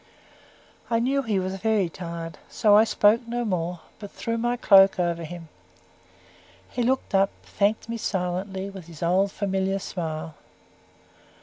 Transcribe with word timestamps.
I 0.89 0.97
knew 0.97 1.21
he 1.21 1.37
was 1.39 1.57
very 1.57 1.87
tired, 1.87 2.39
so 2.49 2.75
I 2.75 2.85
spoke 2.85 3.27
no 3.27 3.45
more, 3.45 3.81
but 3.99 4.09
threw 4.09 4.35
my 4.35 4.57
cloak 4.57 4.97
over 4.99 5.23
him. 5.23 5.47
He 6.71 6.81
looked 6.81 7.13
up, 7.13 7.29
thanked 7.43 7.87
me 7.87 7.97
silently, 7.97 8.67
with 8.71 8.87
his 8.87 9.03
old 9.03 9.31
familiar 9.31 9.77
smile. 9.77 10.33